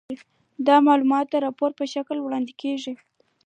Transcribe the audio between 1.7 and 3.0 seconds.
په شکل وړاندې کیږي.